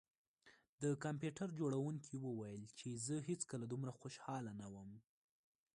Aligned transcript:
د 0.81 0.83
کمپیوټر 1.03 1.47
جوړونکي 1.59 2.15
وویل 2.19 2.63
چې 2.79 2.87
زه 3.05 3.15
هیڅکله 3.29 3.65
دومره 3.73 3.91
خوشحاله 3.99 4.51
نه 4.61 4.67
وم 4.73 4.91